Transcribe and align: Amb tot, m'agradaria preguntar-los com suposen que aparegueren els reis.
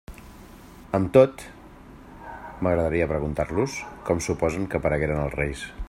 Amb 0.99 1.11
tot, 1.17 1.43
m'agradaria 2.21 3.09
preguntar-los 3.13 3.77
com 4.09 4.25
suposen 4.31 4.67
que 4.73 4.81
aparegueren 4.81 5.23
els 5.27 5.39
reis. 5.45 5.67